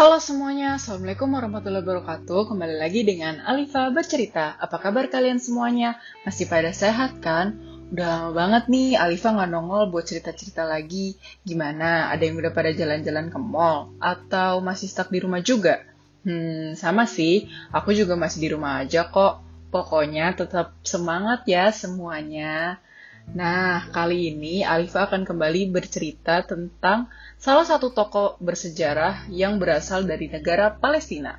[0.00, 6.00] Halo semuanya, Assalamualaikum warahmatullahi wabarakatuh Kembali lagi dengan Alifa bercerita Apa kabar kalian semuanya?
[6.24, 7.60] Masih pada sehat kan?
[7.92, 12.08] Udah lama banget nih Alifa nggak nongol buat cerita-cerita lagi Gimana?
[12.08, 13.92] Ada yang udah pada jalan-jalan ke mall?
[14.00, 15.84] Atau masih stuck di rumah juga?
[16.24, 22.80] Hmm, sama sih Aku juga masih di rumah aja kok Pokoknya tetap semangat ya semuanya
[23.30, 27.06] Nah, kali ini Alifa akan kembali bercerita tentang
[27.38, 31.38] salah satu tokoh bersejarah yang berasal dari negara Palestina.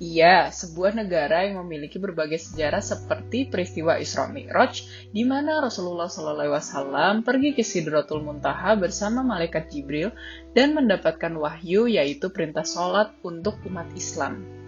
[0.00, 7.20] Ia sebuah negara yang memiliki berbagai sejarah seperti peristiwa Isra Mi'raj, di mana Rasulullah SAW
[7.20, 10.08] pergi ke Sidratul Muntaha bersama malaikat Jibril
[10.56, 14.59] dan mendapatkan wahyu yaitu perintah sholat untuk umat Islam.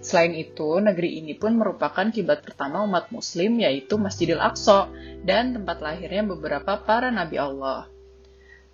[0.00, 4.88] Selain itu, negeri ini pun merupakan kiblat pertama umat muslim yaitu Masjidil Aqsa
[5.28, 7.84] dan tempat lahirnya beberapa para nabi Allah.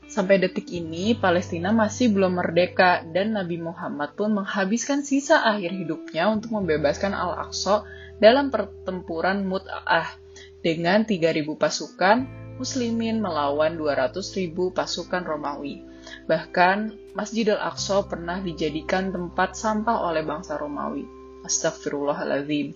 [0.06, 6.30] Sampai detik ini, Palestina masih belum merdeka dan Nabi Muhammad pun menghabiskan sisa akhir hidupnya
[6.30, 7.82] untuk membebaskan Al-Aqsa
[8.22, 10.14] dalam pertempuran Mut'ah
[10.62, 12.16] dengan 3.000 pasukan
[12.54, 15.82] muslimin melawan 200.000 pasukan Romawi.
[16.30, 21.15] Bahkan, Masjidil Aqsa pernah dijadikan tempat sampah oleh bangsa Romawi.
[21.46, 22.74] Astagfirullahaladzim.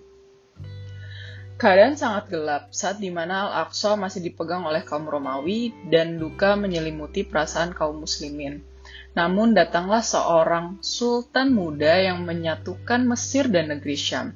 [1.61, 7.21] Keadaan sangat gelap saat di mana Al-Aqsa masih dipegang oleh kaum Romawi dan duka menyelimuti
[7.21, 8.65] perasaan kaum muslimin.
[9.13, 14.33] Namun datanglah seorang sultan muda yang menyatukan Mesir dan negeri Syam.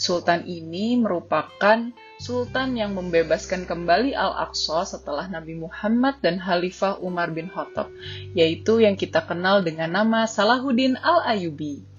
[0.00, 7.52] Sultan ini merupakan sultan yang membebaskan kembali Al-Aqsa setelah Nabi Muhammad dan Khalifah Umar bin
[7.52, 7.92] Khattab,
[8.32, 11.91] yaitu yang kita kenal dengan nama Salahuddin Al-Ayubi.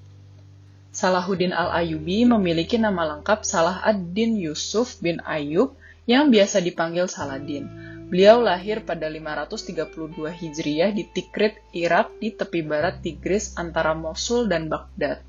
[0.94, 5.73] Salahuddin Al-Ayubi memiliki nama lengkap Salah ad-Din Yusuf bin Ayub
[6.05, 7.66] yang biasa dipanggil Saladin.
[8.13, 9.89] Beliau lahir pada 532
[10.30, 15.26] Hijriah di Tikrit, Irak di tepi barat Tigris antara Mosul dan Baghdad.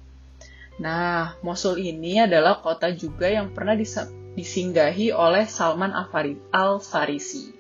[0.85, 3.73] Nah, Mosul ini adalah kota juga yang pernah
[4.37, 5.97] disinggahi oleh Salman
[6.53, 7.57] Al-Farisi.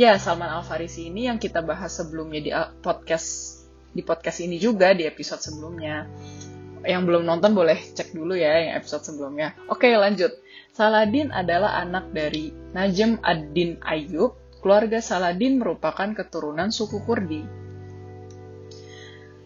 [0.00, 2.48] Ya, Salman Al-Farisi ini yang kita bahas sebelumnya di
[2.80, 3.60] podcast
[3.92, 6.08] di podcast ini juga di episode sebelumnya
[6.82, 9.54] yang belum nonton boleh cek dulu ya yang episode sebelumnya.
[9.70, 10.34] Oke, lanjut.
[10.72, 14.34] Saladin adalah anak dari Najem ad-Din Ayub.
[14.62, 17.62] Keluarga Saladin merupakan keturunan suku Kurdi.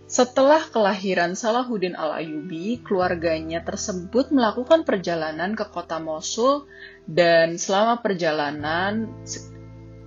[0.07, 6.71] Setelah kelahiran Salahuddin al-Ayubi, keluarganya tersebut melakukan perjalanan ke kota Mosul
[7.11, 9.11] dan selama perjalanan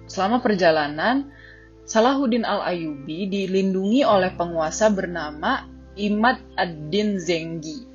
[0.07, 1.27] selama perjalanan
[1.83, 5.67] Salahuddin al-Ayubi dilindungi oleh penguasa bernama
[5.97, 7.87] Imad ad-Din Zengi.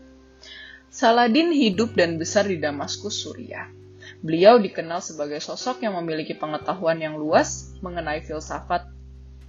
[0.91, 3.71] Saladin hidup dan besar di Damaskus, Suriah.
[4.25, 8.89] Beliau dikenal sebagai sosok yang memiliki pengetahuan yang luas mengenai filsafat,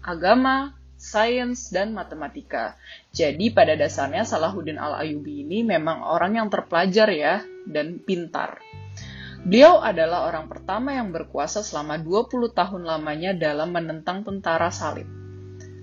[0.03, 2.77] agama, sains, dan matematika.
[3.13, 8.61] Jadi pada dasarnya Salahuddin al-Ayubi ini memang orang yang terpelajar ya, dan pintar.
[9.45, 15.24] Beliau adalah orang pertama yang berkuasa selama 20 tahun lamanya dalam menentang tentara salib.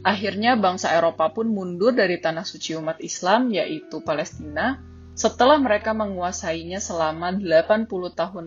[0.02, 4.82] Akhirnya bangsa Eropa pun mundur dari tanah suci umat Islam yaitu Palestina
[5.14, 7.86] setelah mereka menguasainya selama 80
[8.18, 8.44] tahun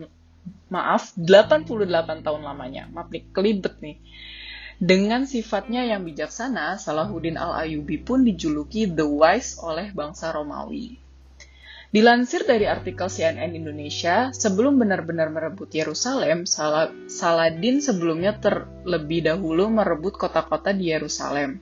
[0.68, 2.90] maaf 88 tahun lamanya.
[2.92, 3.96] Maaf nih, kelibet nih.
[4.76, 11.05] Dengan sifatnya yang bijaksana, Salahuddin Al-Ayubi pun dijuluki The Wise oleh bangsa Romawi.
[11.96, 16.44] Dilansir dari artikel CNN Indonesia, sebelum benar-benar merebut Yerusalem,
[17.08, 21.56] Saladin sebelumnya terlebih dahulu merebut kota-kota di Yerusalem,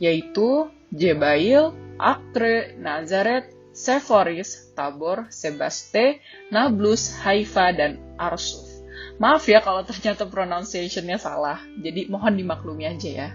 [0.00, 8.71] yaitu Jebail, Akre, Nazaret, Sephoris, Tabor, Sebaste, Nablus, Haifa, dan Arsuf.
[9.20, 13.28] Maaf ya kalau ternyata pronunciation-nya salah, jadi mohon dimaklumi aja ya.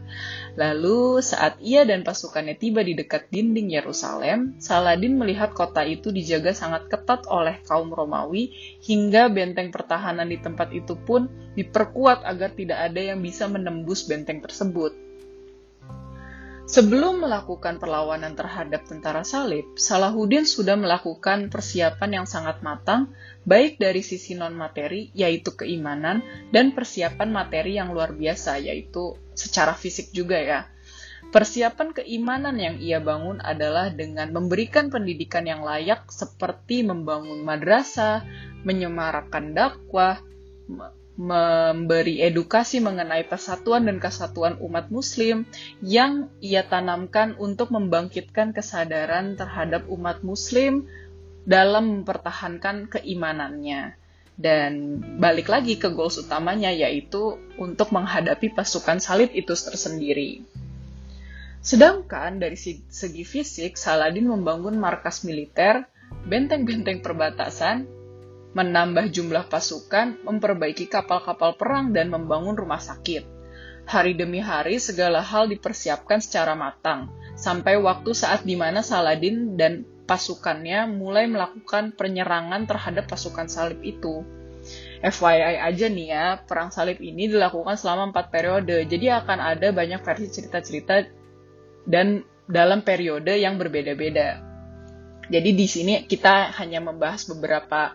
[0.57, 6.51] Lalu saat ia dan pasukannya tiba di dekat dinding Yerusalem, Saladin melihat kota itu dijaga
[6.51, 8.51] sangat ketat oleh kaum Romawi
[8.81, 14.41] hingga benteng pertahanan di tempat itu pun diperkuat agar tidak ada yang bisa menembus benteng
[14.41, 15.06] tersebut.
[16.67, 23.15] Sebelum melakukan perlawanan terhadap tentara salib, Salahuddin sudah melakukan persiapan yang sangat matang,
[23.47, 26.19] baik dari sisi non-materi, yaitu keimanan,
[26.51, 30.59] dan persiapan materi yang luar biasa, yaitu secara fisik juga ya.
[31.31, 38.27] Persiapan keimanan yang ia bangun adalah dengan memberikan pendidikan yang layak seperti membangun madrasah,
[38.67, 40.19] menyemarakan dakwah,
[41.17, 45.49] memberi edukasi mengenai persatuan dan kesatuan umat muslim
[45.81, 50.85] yang ia tanamkan untuk membangkitkan kesadaran terhadap umat muslim
[51.43, 53.97] dalam mempertahankan keimanannya.
[54.37, 60.45] Dan balik lagi ke goals utamanya yaitu untuk menghadapi pasukan salib itu tersendiri.
[61.65, 62.53] Sedangkan dari
[62.85, 65.89] segi fisik, Saladin membangun markas militer,
[66.29, 67.96] benteng-benteng perbatasan,
[68.55, 73.23] menambah jumlah pasukan, memperbaiki kapal-kapal perang, dan membangun rumah sakit.
[73.87, 77.07] Hari demi hari, segala hal dipersiapkan secara matang,
[77.39, 84.23] sampai waktu saat di mana Saladin dan pasukannya mulai melakukan penyerangan terhadap pasukan salib itu.
[85.03, 90.01] FYI aja nih ya, perang salib ini dilakukan selama empat periode, jadi akan ada banyak
[90.01, 91.07] versi cerita-cerita
[91.87, 94.43] dan dalam periode yang berbeda-beda.
[95.27, 97.91] Jadi di sini kita hanya membahas beberapa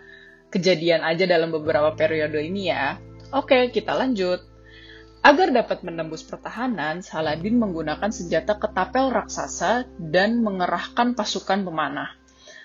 [0.53, 3.01] kejadian aja dalam beberapa periode ini ya.
[3.33, 4.45] Oke, kita lanjut.
[5.25, 12.13] Agar dapat menembus pertahanan, Saladin menggunakan senjata ketapel raksasa dan mengerahkan pasukan pemanah.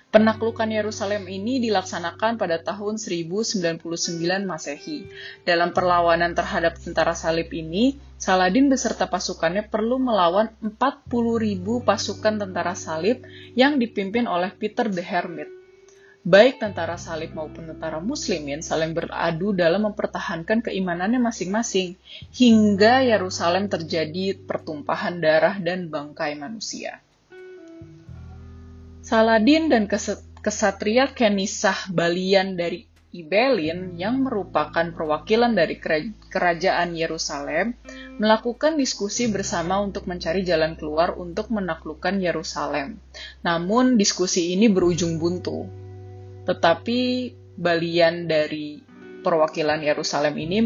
[0.08, 4.18] Penaklukan Yerusalem ini dilaksanakan pada tahun 1099
[4.48, 5.06] Masehi.
[5.46, 13.22] Dalam perlawanan terhadap tentara salib ini, Saladin beserta pasukannya perlu melawan 40.000 pasukan tentara salib
[13.54, 15.57] yang dipimpin oleh Peter the Hermit
[16.26, 21.96] baik tentara salib maupun tentara muslimin saling beradu dalam mempertahankan keimanannya masing-masing
[22.34, 27.00] hingga Yerusalem terjadi pertumpahan darah dan bangkai manusia.
[29.08, 29.88] Saladin dan
[30.44, 35.80] kesatria Kenisah Balian dari Ibelin yang merupakan perwakilan dari
[36.28, 37.72] kerajaan Yerusalem
[38.20, 43.00] melakukan diskusi bersama untuk mencari jalan keluar untuk menaklukkan Yerusalem.
[43.48, 45.87] Namun diskusi ini berujung buntu
[46.48, 47.00] tetapi
[47.60, 48.80] balian dari
[49.20, 50.60] perwakilan Yerusalem ini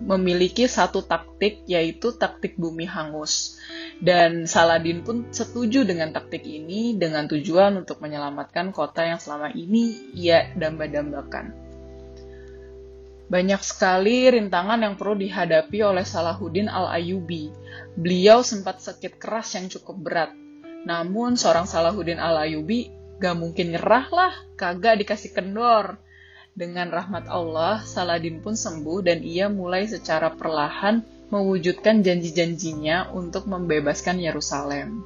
[0.00, 3.60] memiliki satu taktik yaitu taktik bumi hangus.
[4.00, 10.10] Dan Saladin pun setuju dengan taktik ini dengan tujuan untuk menyelamatkan kota yang selama ini
[10.16, 11.52] ia damba-dambakan.
[13.30, 17.54] Banyak sekali rintangan yang perlu dihadapi oleh Salahuddin al-Ayubi.
[17.94, 20.34] Beliau sempat sakit keras yang cukup berat.
[20.82, 26.00] Namun seorang Salahuddin al-Ayubi Gak mungkin nyerah lah, kagak dikasih kendor.
[26.56, 34.18] Dengan rahmat Allah, Saladin pun sembuh dan ia mulai secara perlahan mewujudkan janji-janjinya untuk membebaskan
[34.18, 35.04] Yerusalem.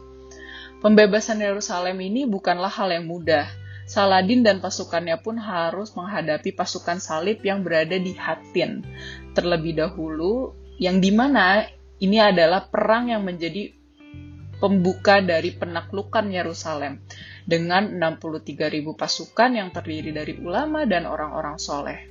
[0.79, 3.51] Pembebasan Yerusalem ini bukanlah hal yang mudah.
[3.85, 8.81] Saladin dan pasukannya pun harus menghadapi pasukan salib yang berada di Hatin.
[9.37, 11.67] Terlebih dahulu, yang di mana
[12.01, 13.75] ini adalah perang yang menjadi
[14.65, 17.05] pembuka dari penaklukan Yerusalem
[17.45, 22.09] dengan 63.000 pasukan yang terdiri dari ulama dan orang-orang soleh.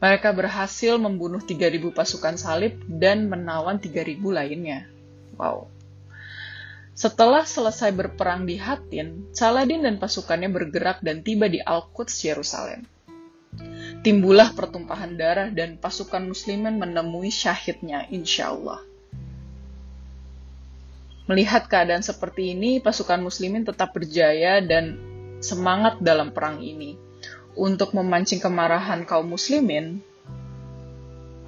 [0.00, 4.88] Mereka berhasil membunuh 3.000 pasukan salib dan menawan 3.000 lainnya.
[5.36, 5.68] Wow.
[6.96, 12.88] Setelah selesai berperang di Hatin, Saladin dan pasukannya bergerak dan tiba di Al-Quds, Yerusalem.
[14.00, 18.93] Timbullah pertumpahan darah dan pasukan muslimin menemui syahidnya, insya Allah.
[21.24, 25.00] Melihat keadaan seperti ini, pasukan muslimin tetap berjaya dan
[25.40, 27.00] semangat dalam perang ini.
[27.56, 30.04] Untuk memancing kemarahan kaum muslimin,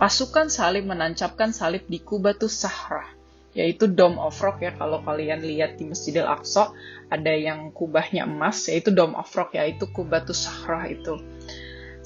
[0.00, 3.04] pasukan salib menancapkan salib di Kubatus Sahra,
[3.56, 6.72] yaitu Dome of Rock ya kalau kalian lihat di Masjidil Aqsa
[7.08, 11.20] ada yang kubahnya emas yaitu Dome of Rock yaitu Kubatus Sahra itu.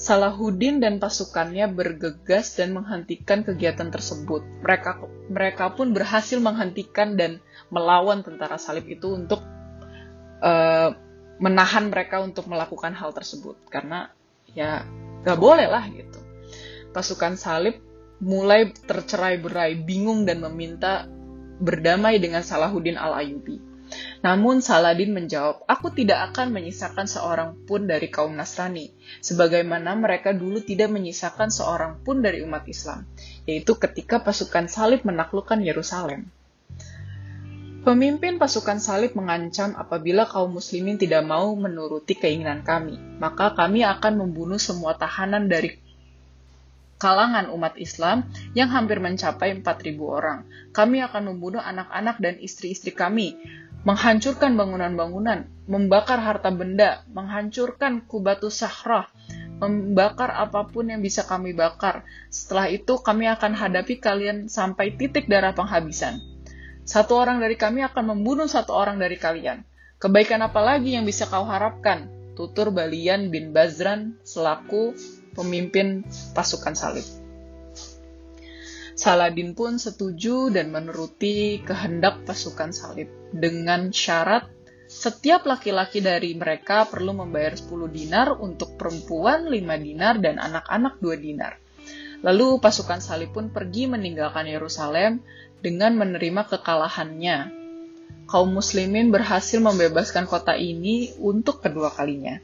[0.01, 4.41] Salahuddin dan pasukannya bergegas dan menghentikan kegiatan tersebut.
[4.65, 7.37] Mereka mereka pun berhasil menghentikan dan
[7.69, 9.45] melawan tentara salib itu untuk
[10.41, 10.97] uh,
[11.37, 14.09] menahan mereka untuk melakukan hal tersebut karena
[14.57, 14.89] ya
[15.21, 16.17] gak boleh lah gitu.
[16.97, 17.77] Pasukan salib
[18.25, 21.09] mulai tercerai-berai, bingung dan meminta
[21.61, 23.70] berdamai dengan Salahuddin al-Ayubi.
[24.21, 28.93] Namun Saladin menjawab, aku tidak akan menyisakan seorang pun dari kaum Nasrani,
[29.25, 33.09] sebagaimana mereka dulu tidak menyisakan seorang pun dari umat Islam,
[33.49, 36.29] yaitu ketika pasukan salib menaklukkan Yerusalem.
[37.81, 44.21] Pemimpin pasukan salib mengancam apabila kaum muslimin tidak mau menuruti keinginan kami, maka kami akan
[44.21, 45.81] membunuh semua tahanan dari
[47.01, 50.45] kalangan umat Islam yang hampir mencapai 4.000 orang.
[50.77, 53.41] Kami akan membunuh anak-anak dan istri-istri kami,
[53.81, 59.09] menghancurkan bangunan-bangunan, membakar harta benda, menghancurkan kubatu sahrah,
[59.57, 62.05] membakar apa pun yang bisa kami bakar.
[62.29, 66.21] Setelah itu kami akan hadapi kalian sampai titik darah penghabisan.
[66.85, 69.65] Satu orang dari kami akan membunuh satu orang dari kalian.
[70.01, 72.09] Kebaikan apa lagi yang bisa kau harapkan?
[72.37, 74.97] Tutur Balian bin Bazran selaku
[75.37, 77.05] pemimpin pasukan salib.
[78.97, 84.51] Saladin pun setuju dan menuruti kehendak pasukan salib dengan syarat
[84.91, 89.55] setiap laki-laki dari mereka perlu membayar 10 dinar untuk perempuan 5
[89.87, 91.63] dinar dan anak-anak 2 dinar.
[92.27, 95.23] Lalu pasukan salib pun pergi meninggalkan Yerusalem
[95.63, 97.63] dengan menerima kekalahannya.
[98.31, 102.39] kaum muslimin berhasil membebaskan kota ini untuk kedua kalinya.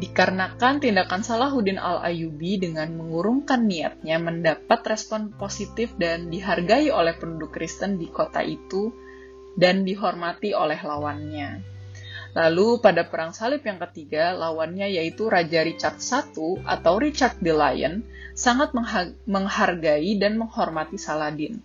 [0.00, 8.00] Dikarenakan tindakan Salahuddin Al-Ayubi dengan mengurungkan niatnya mendapat respon positif dan dihargai oleh penduduk Kristen
[8.00, 8.92] di kota itu
[9.56, 11.64] dan dihormati oleh lawannya.
[12.36, 16.20] Lalu pada perang salib yang ketiga, lawannya yaitu Raja Richard I
[16.68, 18.04] atau Richard the Lion
[18.36, 18.76] sangat
[19.24, 21.64] menghargai dan menghormati Saladin.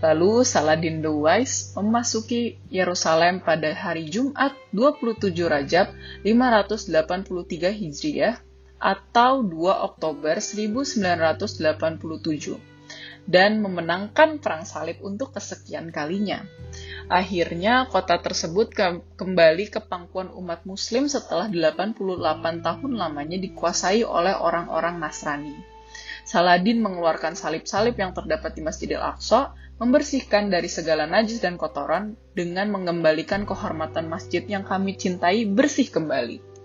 [0.00, 5.92] Lalu Saladin the Wise memasuki Yerusalem pada hari Jumat 27 Rajab
[6.24, 8.40] 583 Hijriah
[8.80, 9.52] atau 2
[9.92, 12.67] Oktober 1987
[13.28, 16.48] dan memenangkan perang salib untuk kesekian kalinya.
[17.12, 24.32] Akhirnya kota tersebut ke kembali ke pangkuan umat muslim setelah 88 tahun lamanya dikuasai oleh
[24.32, 25.52] orang-orang Nasrani.
[26.24, 32.68] Saladin mengeluarkan salib-salib yang terdapat di Masjidil Aqsa, membersihkan dari segala najis dan kotoran dengan
[32.68, 36.57] mengembalikan kehormatan masjid yang kami cintai bersih kembali.